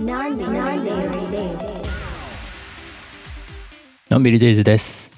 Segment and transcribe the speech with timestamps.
[0.00, 0.90] なんでなんで
[4.08, 5.10] のんびりデイズです。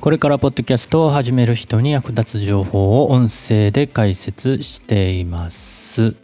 [0.00, 6.16] これからポッドキャストを始める人に役立つ情報を音声で解説しています。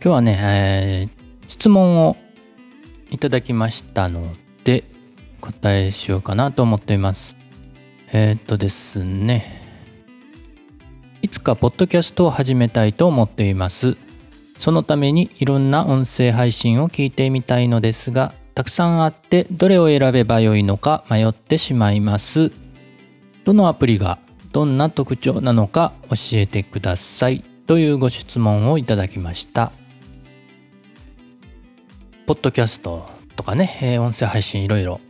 [0.00, 2.16] 今日はね、えー質問を
[3.10, 4.84] いただきましたので
[5.40, 7.36] 答えしようかなと思っています。
[8.12, 9.62] えーっとですね。
[11.22, 13.96] いつかポッドキャストを始めたいと思っています。
[14.60, 22.52] そのためにいろんな音声配信を聞いてみたいのですがたくさんあってどれを選べばよいのか迷ってしまいます。
[23.44, 24.18] どのアプリが
[24.52, 27.44] どんな特徴なのか教えてください。
[27.66, 29.72] というご質問をいただきました。
[32.26, 35.00] ポッドキャストとかね、え音声配信いろいろ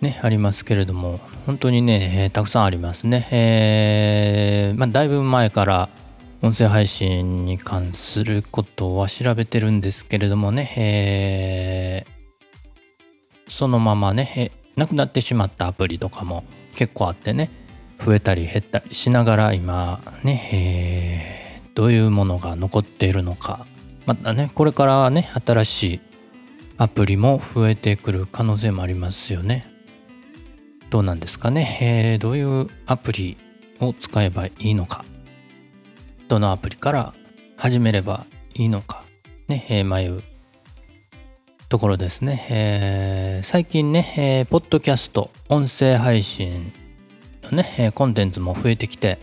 [0.00, 5.88] ね、ありますけれども本当にね、たくさんありますね、えーまあ、だいぶ前から
[6.42, 12.12] 音声配信に関することは調べてるんですけれどもね、えー
[13.48, 16.42] そのままね、えなくなってしまったアプリとかも
[16.74, 17.50] 結構あってね
[18.02, 21.42] 増えたり減ったりしながら今ね、えー
[21.74, 23.64] どういうものが残っているのか
[24.04, 26.00] またねこれからね新しい
[26.76, 29.66] アプリも増えてくる可能性もありますよね。
[30.90, 33.36] どうなんですかね、えーどういうアプリ
[33.80, 35.04] を使えばいいのか。
[36.32, 37.12] どのアプリから
[37.56, 39.04] 始めればいいのか。
[39.48, 40.22] ね、えー迷う
[41.68, 46.72] ところですね、えー最近ね、えーポッドキャスト音声配信
[47.42, 49.18] のね、えーコンテンツも増えてきて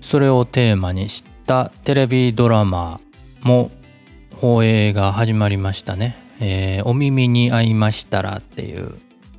[0.00, 3.00] それをテーマにしたテレビドラマ
[3.42, 3.72] も
[4.36, 8.94] 放映が始まりましたね、えーお耳に合いましたらっていう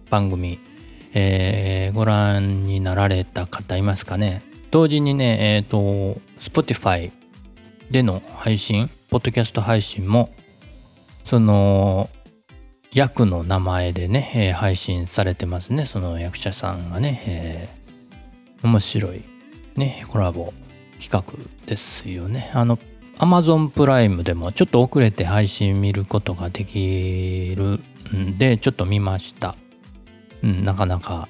[0.10, 0.60] 番組、
[1.14, 4.42] えーご覧になられた方いますかね。
[4.72, 7.12] 同時にねえっ、と Spotify
[7.92, 10.34] での配信ポッドキャスト配信も
[11.24, 12.10] その
[12.94, 15.86] 役の名前でね、えー配信されてますね。
[15.86, 19.22] その役者さんがね、えー面白い
[19.76, 20.54] ねコラボ
[21.00, 21.24] 企画
[21.68, 22.52] ですよね。
[22.54, 22.80] あの
[23.18, 27.80] Amazon プライムでもちょっと遅れて配信見ることができる
[28.16, 29.56] んでちょっと見ました。
[30.44, 31.28] うんなかなか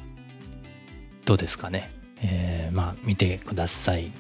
[1.26, 1.92] どうですかね。
[2.22, 4.12] えーまあ見てください。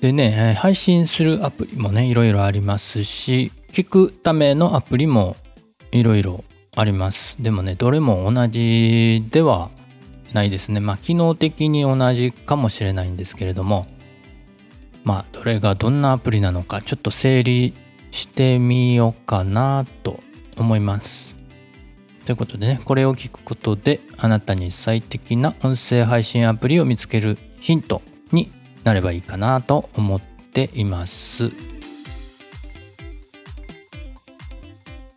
[0.00, 5.36] でね配信するアプリもねいろいろありますし聞くためのアプリも
[5.92, 7.36] いろいろあります。
[7.40, 9.70] でもねどれも同じでは
[10.32, 10.80] ないですね。
[10.80, 13.86] まあ機能的に同じかもしれないんですけれども
[15.04, 17.74] まあどれがどんなアプリなのかちょっと整理
[18.10, 20.20] してみようかなと
[20.58, 21.34] 思います。
[22.26, 28.02] ということでねこれを聞くことであなたに最適な音声配信アプリを見つけるヒント
[28.32, 28.50] に
[28.86, 31.50] なればいいかなと思っています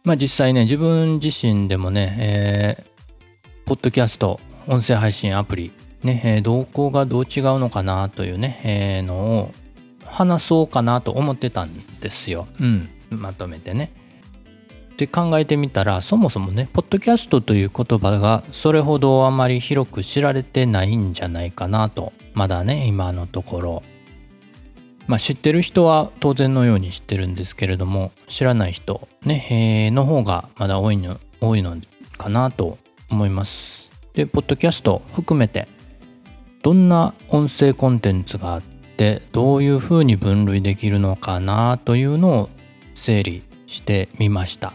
[0.04, 2.90] まあ実際ね自分自身でもね、えー
[3.70, 5.72] ポッドキャスト音声配信アプリ
[6.02, 9.52] ね、えー動向がどう違うのかなというね、えーのを
[10.04, 12.48] 話そうかなと思ってたんですよ。
[12.60, 13.92] うん、まとめてね。
[15.00, 23.84] で考えてみたらそもそもねポッドキャストという言葉がそれほどあまり広く知られてないんじゃないかなとまだね今のところ。
[25.08, 31.78] まあ知ってる人は当然のように知ってるんですけれども知らない人ね、えーの方がまだ多いの多いの
[32.18, 32.78] かなと
[33.10, 33.90] 思います。
[34.14, 35.70] でポッドキャスト含めて
[36.62, 38.62] どんな音声コンテンツがあっ
[38.98, 42.50] てどういうふうに分類できるのかなというのを
[42.96, 44.74] 整理してみました。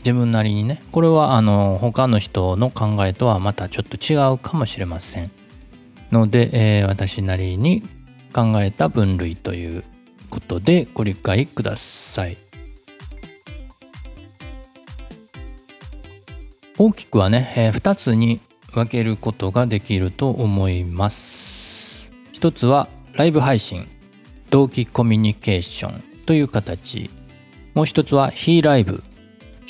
[0.00, 5.30] 自分なりにねこれはあの他の人の考えとはまたちょっと違うかもしれません。
[6.10, 7.82] ので、えー私なりに
[8.32, 9.84] 考えた分類という
[10.28, 12.36] ことでご理解ください。
[16.78, 18.40] 大きくはね、え2つに
[18.72, 22.08] 分けることができると思います。
[22.32, 23.86] 一つはライブ配信
[24.48, 27.10] 同期コミュニケーションという形。
[27.74, 29.02] もう一つは非ライブ。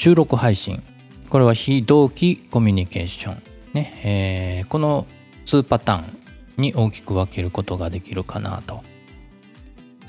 [0.00, 0.82] 収録配信。
[1.29, 3.43] これは非同期コミュニケーション。
[3.75, 5.06] ね、えーこの
[5.44, 6.19] 2パターン
[6.56, 8.82] に大きく分けることができるかなと。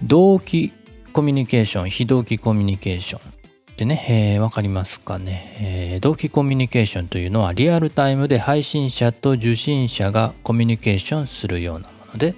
[0.02, 0.72] 同期
[1.12, 3.34] コミュニケーション非同期コミュニケーション。
[3.76, 12.34] でね、えーわかりますかね、えー同期コミュニケーションというのはリアルタイムで配信者と受信者がコミュニケーションするようなもので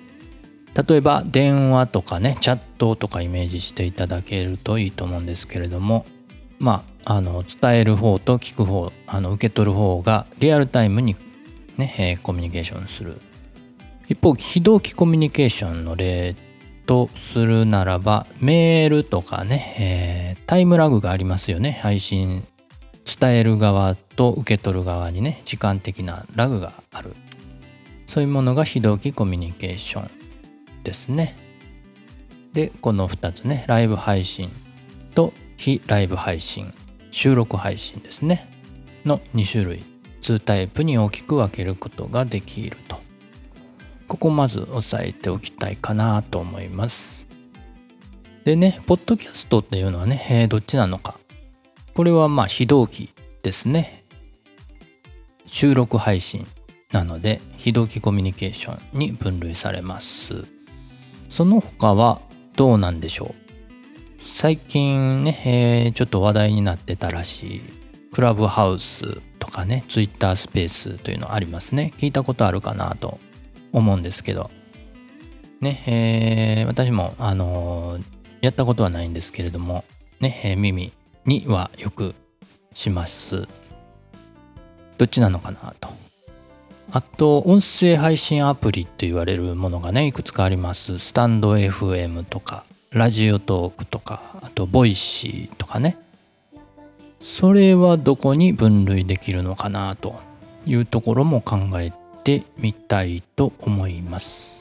[0.88, 6.08] 例えば電話とかねチャットとかイメージしていただけるといいと思うんですけれども
[6.58, 11.16] まああの伝える方と聞く方あの受け取る方がリアルタイムに
[11.78, 13.20] ね、えーコミュニケーションする。
[14.08, 16.36] 一方非同期コミュニケーションの例
[16.86, 21.80] とするならばメールとかね、えー、タイムラグがありますよね。
[21.82, 22.46] 配信
[23.06, 27.16] 伝える側と受け取る側にね時間的なラグがある。
[28.06, 30.10] そういうものが非同期コミュニケーション
[30.84, 31.36] ですね。
[32.54, 34.50] でこの2つねライブ配信
[35.16, 36.74] と非ライブ配信。
[37.14, 38.50] 収録配信ですね。
[39.06, 39.84] の2種類。
[40.24, 42.98] 2タイプに大きく分けることができると。
[44.08, 47.24] ここまず押さえておきたいかなと思います。
[48.46, 51.20] でねポッドキャストっていうのはね、えー、どっちなのか。
[51.94, 53.12] これはまあ非同期
[53.44, 54.04] ですね。
[55.46, 56.48] 収録配信
[56.92, 60.46] なので非同期コミュニケーションに分類されます。
[61.30, 62.22] その他は
[62.56, 63.43] どうなんでしょう？
[64.36, 67.62] 最近ね、えー、ちょっと話題になってたらしい。
[68.12, 71.94] クラブハウスとかねツイッタースペースというのありますね。
[71.98, 73.20] 聞いたことあるかなと
[73.72, 74.50] 思うんですけど。
[75.62, 78.04] ねえー、私もあのー、
[78.42, 79.86] やったことはないんですけれども
[80.20, 80.92] ね、えー、耳
[81.26, 82.16] にはよく
[82.74, 83.48] します。
[84.98, 85.90] どっちなのかなと。
[86.92, 90.98] あと音声配信アプリと言われるものがねいくつかあります。
[90.98, 92.66] stand.fm とか。
[92.94, 95.98] ラジオトークとかあと Voicy とかね
[97.20, 100.22] それはどこに分類できるのかなと
[100.68, 101.92] いうところも考え
[102.24, 104.54] てみたいと思います。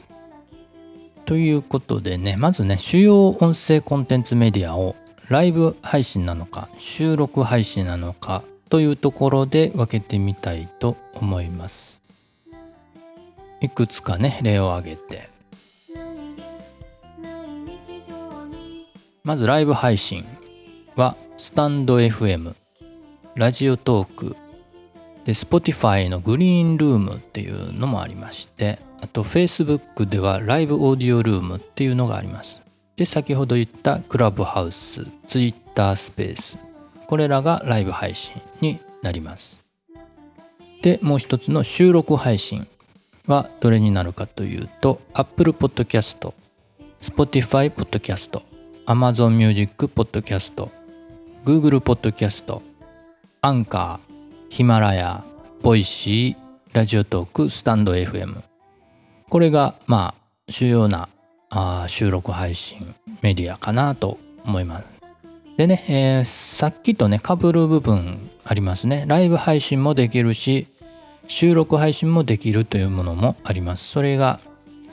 [1.26, 4.96] ということでねまずね主要音声コンテンツメディアを
[5.28, 12.00] ライブ配信なのか収録配信なのかというところで分けてみたいと思います。
[13.60, 15.31] いくつかね例を挙げて
[19.24, 20.24] まずライブ配信
[20.96, 22.54] はスタンド FM、
[23.36, 24.36] ラジオトーク、
[25.24, 32.60] で、Spotify のグリーンルームっていうのもありまして、あと Facebook ではライブオーディオルームっていうのがあります。
[32.96, 36.58] で、先ほど言ったクラブハウス、Twitter スペース、
[37.06, 39.60] これらがライブ配信になります。
[40.82, 42.66] で、もう一つの収録配信
[43.26, 46.32] はどれになるかというと、Apple Podcast、
[47.00, 48.42] Spotify Podcast、
[48.92, 50.68] Amazon Music Podcast、
[51.46, 52.60] Google Podcast、
[53.40, 54.14] アンカー、
[54.50, 55.24] ヒマラヤ、
[55.62, 58.42] ボイシー、ラジオトーク、スタンド FM。
[59.30, 61.08] これが、まあ、主要な
[61.48, 64.84] あ収録配信メディアかなと思います。
[65.56, 69.06] でね、えー、さっきとね、被る部分ありますね。
[69.08, 70.66] ライブ配信もできるし、
[71.28, 73.88] 収録配信もできるというものもあります。
[73.88, 74.38] それが、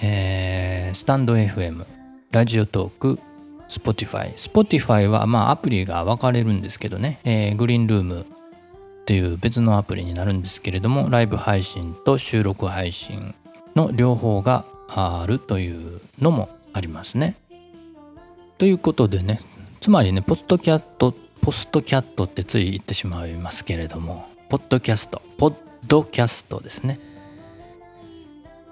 [0.02, 1.86] えー、スタンド FM、
[2.32, 3.20] ラジオトーク、
[3.70, 4.34] Spotify。
[4.36, 13.34] Spotify はまあアプリが分かれるんですけどね、えー、グリーンルームっていう別のアプリになるんですけれども、ライブ配信と収録配信
[13.76, 17.36] の両方があるというのもありますね。
[18.58, 19.42] ということでね、
[19.82, 25.54] つまりね、ポッドキャット、ポストキャットってつい言ってしまいますけれども、ポッドキャスト、ポッ
[25.88, 27.00] ドキャストですね。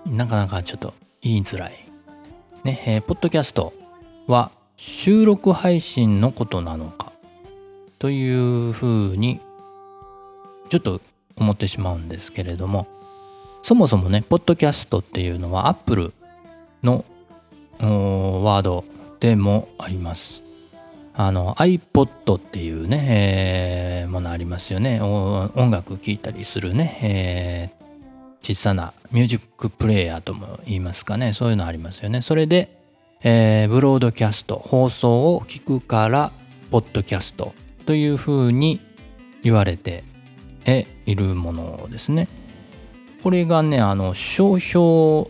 [0.06, 1.88] なかなかちょっと言いづらい。
[2.64, 3.74] ね、えー、ポッドキャスト
[4.28, 7.12] は収録配信のことなのか
[8.00, 9.42] というふうに
[10.70, 11.02] ちょっと
[11.36, 12.88] 思ってしまうんですけれども
[13.64, 16.14] そもそもねポッドキャストっていうのは Apple
[16.84, 17.04] の
[17.80, 18.86] ワード
[19.20, 20.44] でもあります。
[21.20, 25.02] あの iPod っていうね、えー、ものありますよね。
[25.02, 31.34] 音楽聴いたりするね、えー、小さなミュージックプレイヤーとも言いますかね。
[31.34, 32.22] そういうのありますよね。
[32.22, 32.77] それで
[33.24, 36.32] えー、ブロードキャスト放送を聞くから
[36.72, 37.54] ポッドキャスト
[37.86, 38.80] というふうに
[39.44, 40.04] 言われて
[41.06, 42.28] いるものですね。
[43.24, 45.30] これがねあの商標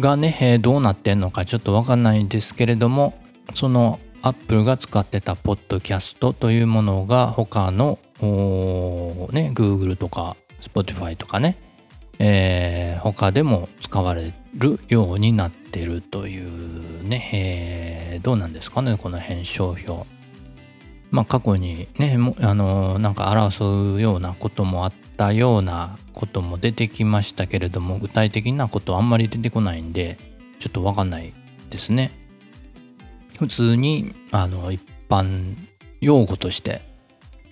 [0.00, 3.18] がね、どうなってんのかちょっとわかんないんですけれども
[3.54, 11.56] そのアップルが使ってたポッドキャストというものが他のね Google とか Spotify とかね
[12.18, 20.00] えー、他でも使われるようになってるというね、えー、どうなんですかねこの辺商標。
[21.10, 30.18] まあ過去にねあのなんか争うようなこともあったようなことも出てきましたけれども具体的なことはあんまり出てこないんで
[30.58, 31.32] ちょっとわかんない
[31.70, 32.10] ですね。
[33.38, 35.54] 普通にあの一般
[36.00, 36.82] 用語として、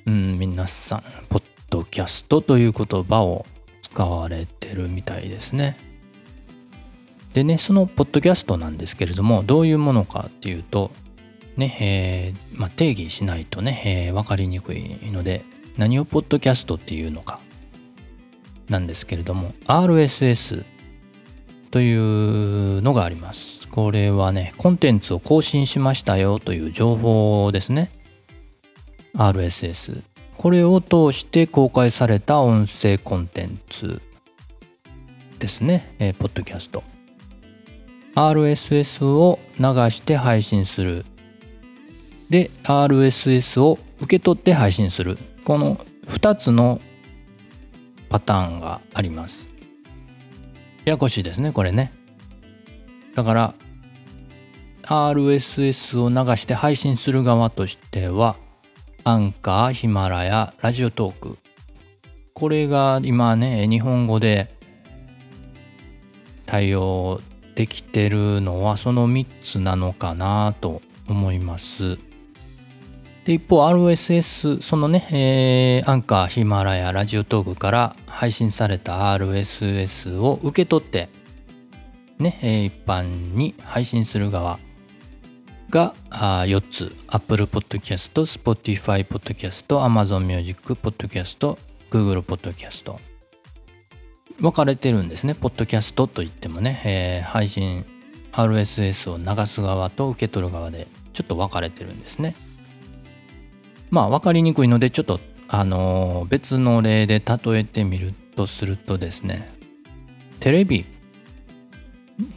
[0.04, 3.46] うん、皆さんポッドキャストという言葉を
[3.96, 5.78] 使われてるみたいですね。
[7.32, 10.90] でね、そのポッドキャストなんですけれども、どういうものかっていうと、
[11.56, 15.44] ね、えー、まあ、定義しないとね、えー、分かりにくいので、
[15.78, 17.40] 何をポッドキャストっていうのか
[18.68, 20.66] なんですけれども、RSS
[21.70, 23.66] というのがあります。
[23.68, 27.90] これはね、コンテンツを更新しましたよという情報ですね。
[29.14, 30.02] RSS。
[30.38, 34.00] これを通して公開された音声コンテンツ
[35.38, 35.94] ですね。
[35.98, 36.82] えー、ポッドキャスト。
[38.14, 41.04] RSS を流して配信する。
[42.30, 45.18] で、RSS を受け取って配信する。
[45.44, 46.80] この2つの
[48.08, 49.46] パターンがあります。
[50.84, 51.92] ややこしいですね、これね。
[53.14, 53.54] だから
[54.82, 58.36] RSS を流して配信する側としては
[59.08, 61.38] アンカー、ヒマラヤ、ラジオトーク
[62.34, 64.52] これが今ね日本語で
[66.44, 67.20] 対応
[67.54, 71.98] できてるのはその3つなのかなと思います。
[73.24, 81.10] で一方 RSS そのね、えー、アンカーヒマラヤラジオトークから配信された RSS を受け取って
[82.18, 84.58] ね、え一般に配信する側
[85.70, 91.58] が4つ Apple Podcast、Spotify Podcast、Amazon Music Podcast、
[91.90, 92.96] Google Podcast
[94.40, 95.34] 分かれてるんですね。
[95.34, 97.84] ポッドキャストといってもね、えー、配信
[98.32, 102.34] RSS を流す側と受け取る側でちょっと分かれてるんですね。
[103.90, 109.48] まあ分かりにくいのでちょっとあのー、別の例で例えてみるとするとですね
[110.40, 110.84] テレビ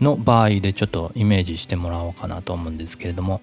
[0.01, 3.41] の場合でちょっとイメージしてもらおうかなと思うんですけれども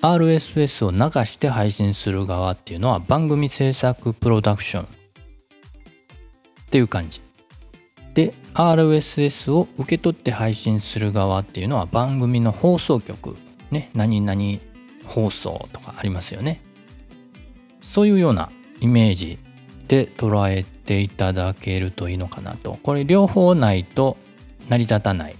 [0.00, 4.84] RSS を流して配信する側っていうのは番組制作プロダクション。
[4.84, 4.86] っ
[6.70, 7.20] ていう感じ。
[8.14, 13.36] で RSS を受け取って配信する側っていうのは番組の放送局。
[13.70, 14.40] ね何々
[15.04, 16.60] 放送とかありますよね。
[17.80, 19.38] そういうようなイメージ
[19.88, 22.78] で捉えていただけるといいのかなと。
[22.82, 24.16] これ両方ないと
[24.68, 25.36] 成り立たない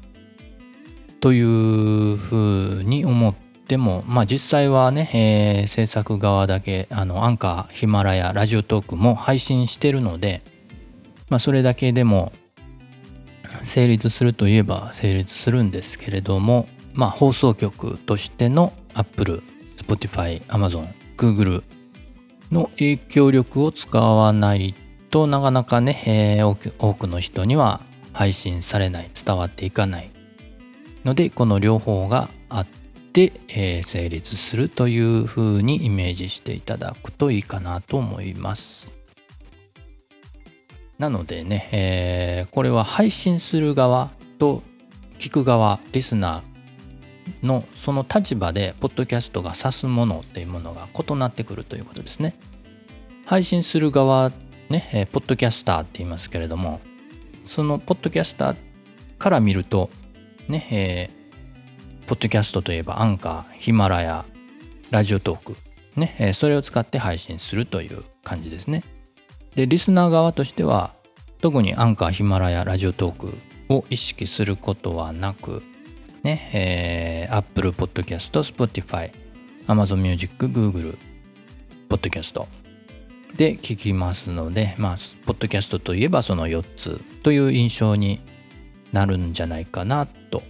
[1.20, 10.42] というふうに思ってもまあ実際はね、えー、制作側だけあのアンカーヒマラヤラジオトークも配信してるので、
[11.28, 12.32] まあ、それだけでも
[13.64, 19.42] 成立するといえば成立するんですけれどもまあ放送局としての Apple、
[19.76, 21.62] Spotify、Amazon、Google
[22.52, 24.74] の影響力を使わない
[25.10, 26.02] となかなかね、
[26.38, 27.80] えー、多くの人には
[28.18, 30.10] 配信されない伝わっていかない
[31.04, 38.90] のでこの両方があって、えー、成立するというふうにイメージしていただくといいかなと思います。
[40.98, 44.10] なのでね、えー、これは配信する側
[44.40, 44.64] と
[45.20, 52.34] 聞く側リスナーのその立場でポッドキャストが指すものっていうものが異なってくるということですね。
[53.26, 54.32] 配信する側
[54.70, 56.80] ね、えー、ポッドキャスターって言いますけれども
[57.48, 58.56] そのポッドキャスター
[59.18, 59.90] から見ると
[60.48, 64.24] ね、えー、ポッドキャストといえばアンカー、ヒマラヤ、
[64.90, 65.56] ラジオトーク、
[65.98, 68.84] ね、えー、それを使って配信するという感じですね。
[69.54, 70.94] で、リスナー側としては、
[71.40, 73.34] 特にアンカー、ヒマラヤ、ラジオトーク
[73.68, 75.62] を意識することはなく、
[76.22, 79.10] ね、えー、Apple Podcast、Spotify、
[79.66, 80.96] Amazon Music、Google
[81.88, 82.46] Podcast
[83.36, 88.20] で聞きますので、まあ、ポッドキャストといえばその4つという印象に
[88.92, 90.42] なるんじゃないかなと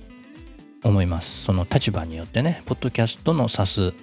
[0.85, 1.45] 思います。
[1.45, 3.95] その立場によってね、ポッドキャストの指す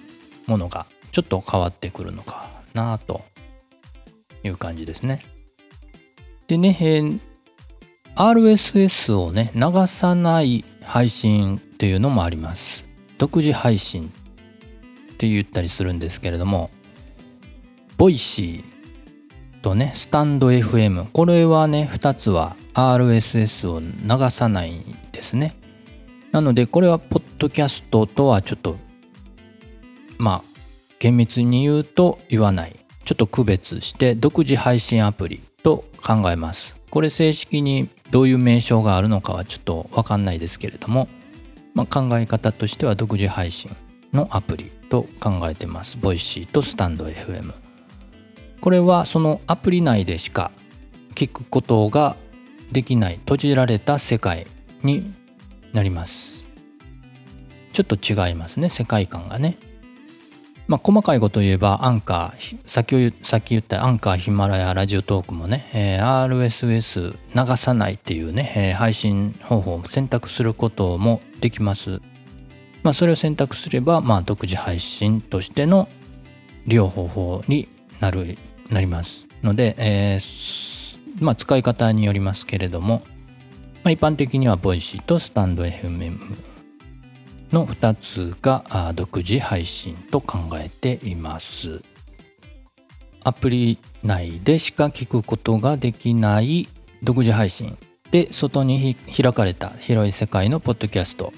[0.46, 3.22] ものがちょっと変わってくるのかなと
[4.44, 5.24] いう感じですね。
[6.46, 7.18] でね、えー、
[8.14, 12.84] RSS をね、流さない配信っていうのもあります。
[13.18, 14.12] 独自配信
[15.12, 16.70] って言ったりするんですけれども、
[17.96, 21.06] Voicy とね、 stand.fm。
[21.12, 25.56] これはね、2つは RSS を流さないですね。
[26.30, 28.76] なので、これはポッドキャストとはちょっと、
[30.18, 30.42] まあ、
[30.98, 32.76] 厳密に言うと言わない。
[33.06, 36.74] ちょっと区別して独自配信アプリと考えます。
[36.90, 41.08] これ正式にどういう名称があるのかはちょっとわかんないですけれども、
[41.72, 43.74] まあ、考え方としては独自配信
[44.12, 45.96] のアプリと考えてます。
[45.96, 47.65] Voicy とスタンド FM。
[48.60, 50.50] これはそのアプリ内でしか
[51.14, 52.16] 聞くことが
[52.72, 54.46] できない閉じられた世界
[54.82, 55.12] に
[55.72, 56.44] なります。
[57.72, 59.58] ちょっと違いますね世界観がね。
[60.66, 72.00] まあ細かいこと言えばアンカーさっきさっき言ったアンカーヒマラヤラジオトークもね、えー、RSS 流さないっていうね、えー、配信方法を選択することもできます。
[72.82, 75.88] まあそれを選択すればまあ独自配信としての
[76.66, 77.68] 利用方法に
[78.00, 78.38] なる
[78.70, 79.26] なります。
[79.42, 83.02] ので、えー、まあ、使い方によりますけれども、
[83.84, 86.18] まあ、一般的には Voicy とスタンド FM
[87.52, 91.82] の2つが独自配信と考えています。
[93.22, 96.68] アプリ内でしか聞くことができない
[97.02, 97.76] 独自配信
[98.12, 101.32] で外に開かれた広い世界のポッドキャスト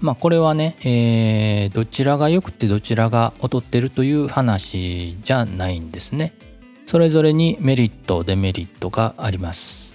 [0.00, 6.32] まあこれはね、えー、どちらが良くてどちらが劣ってるという話じゃないんですね。
[6.86, 9.94] それぞれにメリットデメリットがあります。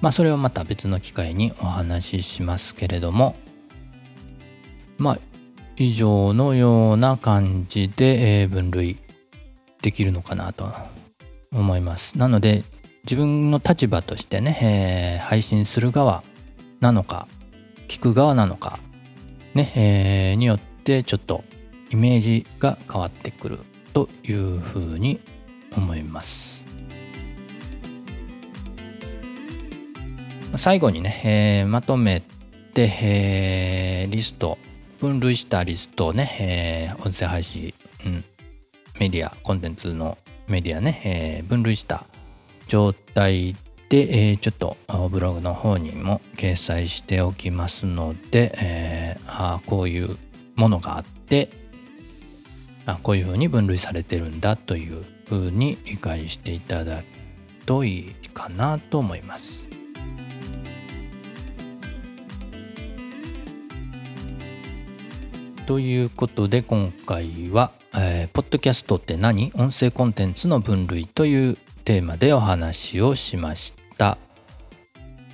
[0.00, 3.34] まあそれはまた別の機会にお話ししますけれども。
[4.98, 5.18] まあ
[5.76, 8.96] 以上のような感じで、え、分類
[9.82, 10.72] できるのかなと
[11.52, 12.16] 思います。
[12.16, 12.64] なので
[13.04, 16.22] 自分の立場としてね、えー、配信する側
[16.80, 17.28] なのか
[17.88, 18.78] 聞く側なのか
[19.54, 21.44] ね、えー、によってちょっと
[21.90, 23.58] イメージが変わってくる
[23.92, 25.20] というふうに
[25.74, 26.64] 思います。
[30.56, 32.22] 最後にね、えー、まとめ
[32.72, 34.58] て、えー、リスト
[35.00, 37.74] 分類したリストをね、えー、音声配信、
[38.04, 38.24] うん、
[38.98, 40.16] メディアコンテンツの
[40.48, 42.04] メディアね、えー、分類した
[42.68, 43.54] 状態
[43.88, 44.76] で、えー、ちょっと
[45.10, 50.16] ブログの方にも掲載しておきますので、えー、あこういう
[50.56, 51.50] ものがあって
[52.84, 57.04] あこういうふうに分類されてるんだというふうに理解していただく
[57.64, 59.64] といいかなと思います。
[65.66, 69.50] ということで今回は、えー、ポッドキャストって何？
[69.56, 74.18] 音声コンテンツの分類というテーマでお話をしました。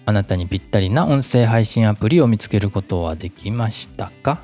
[0.04, 4.42] あなたにぴったりな音声配信アプリを見つけることはできましたか？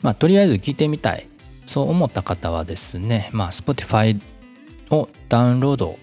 [0.00, 1.28] まあとりあえず聞いてみたい。
[1.66, 4.18] そう思った方はですねまあ Spotify
[4.88, 5.98] をダウンロード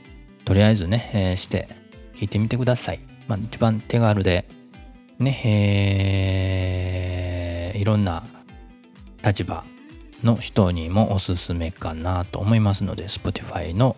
[0.45, 1.67] とりあえずね、えー、して
[2.13, 4.47] 聞いてみてください、まあ、一番手軽で
[5.17, 5.41] ね
[7.73, 8.23] えー、いろんな
[9.25, 9.65] 立場
[10.23, 13.97] の人にもおすすめかなと思いますので Spotify の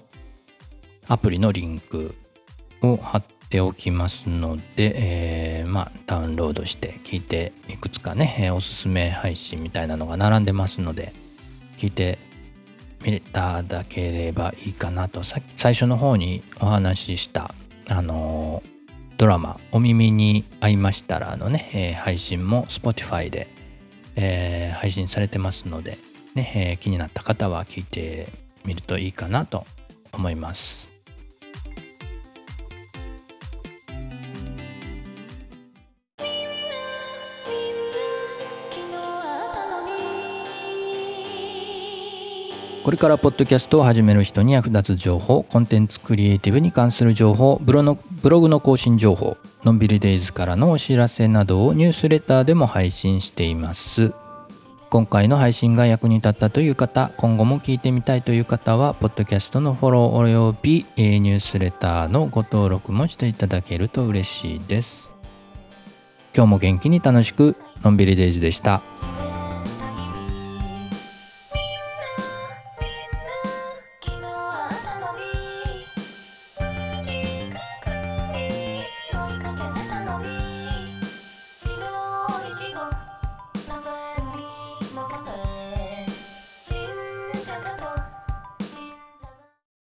[1.09, 2.13] アプリのリンク
[2.83, 11.11] を貼っておきますので、えー、まあ、ダウンロードして聞いていくつかね、えー、おすすめ配信みたいなのが並んでますので
[11.77, 12.19] 聞いて
[13.03, 17.55] みただければいいかなとさっき最初の方にお話しした
[17.87, 23.47] あのー、ドラマ「お耳に合いましたら」のね、えー、配信も Spotify で、
[24.15, 25.97] えー、配信されてますので、
[26.35, 28.27] ねえ気になった方は聞いて
[28.63, 29.65] みるといいかなと
[30.13, 30.88] 思います。
[42.83, 54.13] これからポッドキャストを始める人に役立つ情報コンテンツクリエイティブに関する情報ブロのブログの更新情報のんびりデイズからのお知らせなどをニュースレターでも配信しています
[54.89, 65.11] 今回の配信が役に立ったという方今後も聞いてみたいという方はポッドキャストのフォローおよびニュースレターのご登録もしていただけると嬉しいです
[66.35, 68.81] 今日も元気に楽しくのんびりデイズでした。